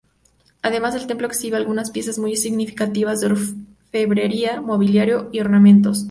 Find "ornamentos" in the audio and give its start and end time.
5.41-5.99